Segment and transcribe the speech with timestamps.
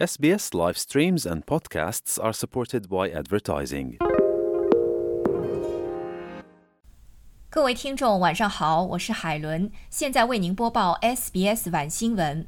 [0.00, 3.98] SBS live streams and podcasts are supported by advertising.
[7.50, 12.46] 各位听众，晚上好，我是海伦，现在为您播报 SBS 晚新闻。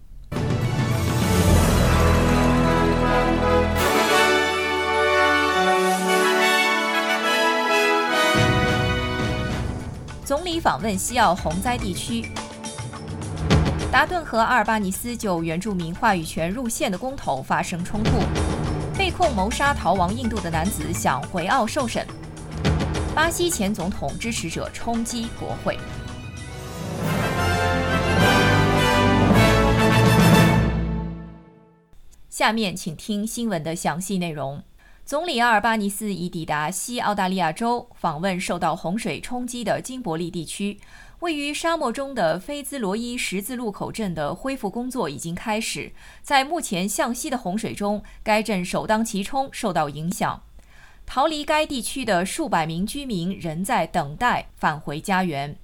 [10.24, 12.24] 总理访问西澳洪灾地区。
[13.93, 18.12] 达顿和阿尔巴尼斯就原住民话语权入宪的公投发生冲突，
[18.97, 22.06] 被控谋杀逃亡印度的男子想回澳受审。
[23.14, 25.78] 巴西前总统支持者冲击国会。
[32.30, 34.62] 下面请听新闻的详细内容。
[35.05, 40.78] 总理阿尔巴尼斯已抵达西澳大利亚州，访问受到洪水冲击的金伯利地区。
[41.19, 45.92] 位于沙漠中的菲兹罗伊十字路口镇的恢复工作已经开始。
[46.23, 50.42] 在目前向西的洪水中，该镇首当其冲受到影响。
[51.05, 55.56] 逃离该地区的数百名居民仍在等待返回家园。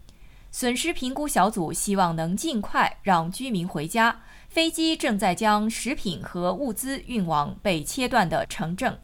[0.50, 4.20] 损失评估小组希望能尽快让居民回家。
[4.48, 8.98] 飞机正在将食品和物资运往被切断的城镇。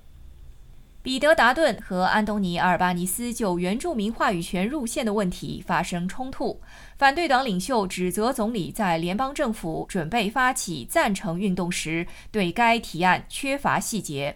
[1.05, 6.59] 彼得·达顿和安东尼·阿尔巴尼斯就原住民话语权入宪的问题发生冲突。
[6.97, 14.35] 反对党领袖指责总理在联邦政府准备发起赞成运动时，对该提案缺乏细节。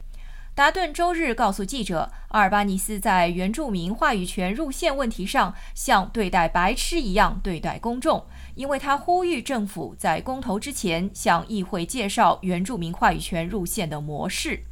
[0.55, 8.23] 达顿周日告诉记者，阿尔巴尼斯在原住民话语权入宪问题上像对待白痴一样对待公众，
[8.55, 14.65] 因为他呼吁政府在公投之前向议会介绍原住民话语权入宪的模式。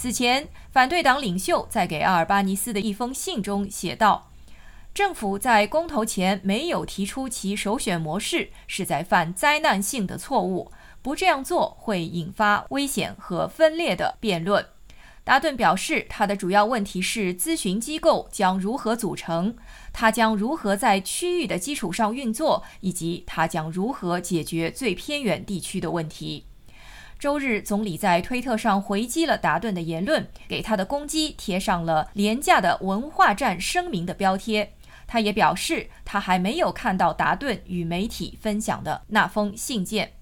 [0.00, 4.30] 此前，反对党领袖在给阿尔巴尼斯的一封信中写道
[4.94, 10.70] ：“政府在公投前没有提出其首选模式，是在犯灾难性的错误。
[11.02, 14.64] 不这样做会引发危险和分裂的辩论。”
[15.26, 19.56] 达顿表示，他的主要问题是咨询机构将如何组成，
[19.92, 26.44] 它将如何在区域的基础上运作，以及它将如何解决最偏远地区的问题。
[27.18, 34.74] 周日，总理在推特上回击了达顿的言论，给他的攻击贴上了“廉价的文化战声明”的标贴。
[35.08, 40.12] 他也表示，他还没有看到达顿与媒体分享的那封信件。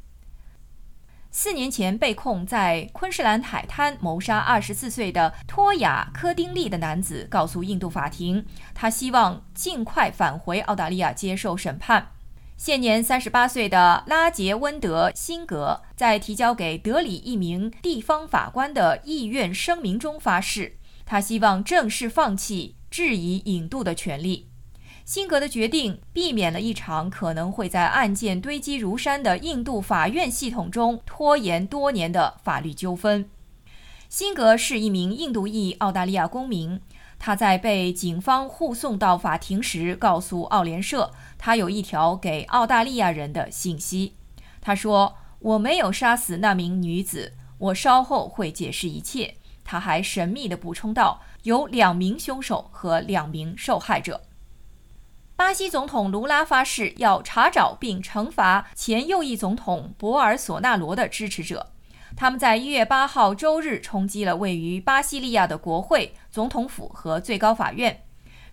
[1.31, 12.13] 四年前被控在昆士兰海滩谋杀二十四岁的托亚科丁利的男子告诉印度法庭，他希望尽快返回澳大利亚接受审判。
[12.56, 24.49] 现年三十八岁的拉杰温德·辛格在提交给德里一名地方法官的意愿声明中发誓，他希望正式放弃质疑引渡的权利。
[25.05, 33.28] 辛格的决定避免了一场可能会在案件堆积如山的印度法院系统中拖延多年的法律纠纷。
[34.09, 36.81] 辛格是一名印度裔澳大利亚公民。
[37.19, 44.15] 他在被警方护送到法庭时，告诉澳联社，他有一条给澳大利亚人的信息。
[44.60, 54.22] 他说：“我没有杀死那名女子，我稍后会解释一切。”他还神秘地补充道：“有两名凶手和两名受害者。”
[55.34, 61.72] 巴西总统卢拉发誓要查找并惩罚前右翼总统博尔索纳罗的支持者。
[62.16, 68.04] 他们在一月八号周日冲击了位于巴西利亚的国会、总统府和最高法院。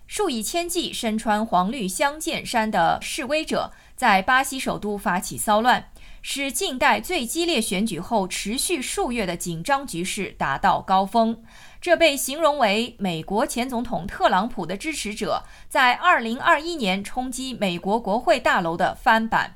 [0.06, 5.86] 数以千计身穿黄绿相间衫的示威者在巴西首都发起骚乱，
[6.22, 11.42] 使近代最激烈选举后持续数月的紧张局势达到高峰。
[11.80, 19.56] 这被形容为美国前总统特朗普的支持者在二零二一年冲击美国国会大楼的翻版。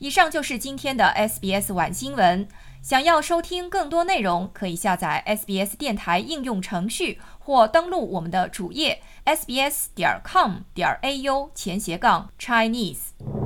[0.00, 2.48] 以上就是今天的 SBS 晚新闻。
[2.82, 13.37] 想要收听更多内容，可以下载 SBS 电台应用程序，或登录我们的主页 sbs 点 com 点 au 前斜杠 Chinese。